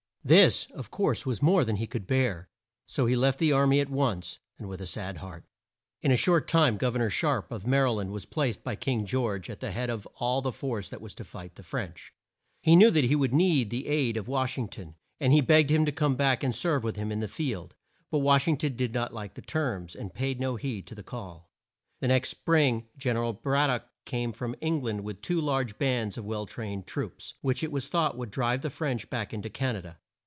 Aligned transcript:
This, 0.23 0.67
of 0.75 0.91
course, 0.91 1.25
was 1.25 1.41
more 1.41 1.65
than 1.65 1.77
he 1.77 1.87
could 1.87 2.05
bear, 2.05 2.47
so 2.85 3.07
he 3.07 3.15
left 3.15 3.39
the 3.39 3.51
ar 3.51 3.65
my 3.65 3.79
at 3.79 3.89
once, 3.89 4.37
and 4.59 4.69
with 4.69 4.79
a 4.79 4.85
sad 4.85 5.17
heart. 5.17 5.45
In 6.03 6.11
a 6.11 6.15
short 6.15 6.47
time 6.47 6.77
Gov 6.77 6.93
er 6.93 6.99
nor 6.99 7.09
Sharpe 7.09 7.51
of 7.51 7.65
Ma 7.65 7.77
ry 7.79 7.89
land 7.89 8.11
was 8.11 8.27
placed 8.27 8.63
by 8.63 8.75
King 8.75 9.03
George 9.07 9.49
at 9.49 9.61
the 9.61 9.71
head 9.71 9.89
of 9.89 10.05
all 10.19 10.43
the 10.43 10.51
force 10.51 10.89
that 10.89 11.01
was 11.01 11.15
to 11.15 11.23
fight 11.23 11.55
the 11.55 11.63
French. 11.63 12.13
He 12.61 12.75
knew 12.75 12.91
that 12.91 13.05
he 13.05 13.15
would 13.15 13.33
need 13.33 13.71
the 13.71 13.87
aid 13.87 14.15
of 14.15 14.27
Wash 14.27 14.59
ing 14.59 14.67
ton, 14.67 14.93
and 15.19 15.33
he 15.33 15.41
begged 15.41 15.71
him 15.71 15.85
to 15.87 15.91
come 15.91 16.15
back 16.15 16.43
and 16.43 16.53
serve 16.53 16.83
with 16.83 16.97
him 16.97 17.11
in 17.11 17.19
the 17.19 17.27
field. 17.27 17.73
But 18.11 18.19
Wash 18.19 18.47
ing 18.47 18.57
ton 18.57 18.75
did 18.75 18.93
not 18.93 19.15
like 19.15 19.33
the 19.33 19.41
terms, 19.41 19.95
and 19.95 20.13
paid 20.13 20.39
no 20.39 20.55
heed 20.55 20.85
to 20.85 20.93
the 20.93 21.01
call. 21.01 21.49
The 21.99 22.09
next 22.09 22.29
Spring, 22.29 22.87
Gen 22.95 23.17
er 23.17 23.23
al 23.23 23.33
Brad 23.33 23.69
dock 23.71 23.89
came 24.05 24.33
from 24.33 24.55
Eng 24.61 24.83
land 24.83 25.03
with 25.03 25.21
two 25.21 25.41
large 25.41 25.79
bands 25.79 26.15
of 26.15 26.25
well 26.25 26.45
trained 26.45 26.85
troops, 26.85 27.33
which 27.41 27.63
it 27.63 27.71
was 27.71 27.87
thought 27.87 28.15
would 28.15 28.29
drive 28.29 28.61
the 28.61 28.69
French 28.69 29.09
back 29.09 29.33
in 29.33 29.41
to 29.41 29.49
Can 29.49 29.75
a 29.77 29.81
da. 29.81 29.93